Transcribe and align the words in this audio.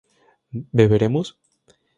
¿beberemos? 0.77 1.27